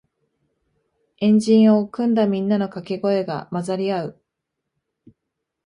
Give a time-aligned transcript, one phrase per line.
[1.19, 4.21] 円陣を組んだみんなのかけ声が混ざり合う